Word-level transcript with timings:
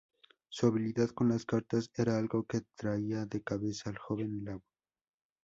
Su 0.49 0.65
habilidad 0.65 1.09
con 1.09 1.29
las 1.29 1.45
cartas 1.45 1.91
era 1.95 2.17
algo 2.17 2.43
que 2.45 2.61
traía 2.75 3.27
de 3.27 3.43
cabeza 3.43 3.91
al 3.91 3.99
joven 3.99 4.43
Law. 4.43 4.59